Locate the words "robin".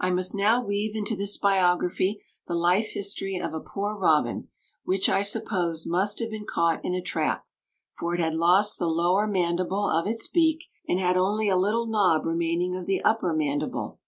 3.96-4.48